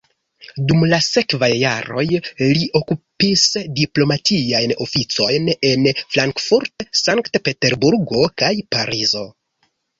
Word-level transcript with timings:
Dum 0.69 0.85
la 0.91 0.97
sekvaj 1.07 1.49
jaroj, 1.63 2.05
li 2.53 2.63
okupis 2.79 3.43
diplomatiajn 3.81 4.75
oficojn 4.87 5.53
en 5.75 5.87
Frankfurt, 6.17 6.89
Sankt-Peterburgo 7.05 8.29
kaj 8.45 8.55
Parizo. 8.77 9.27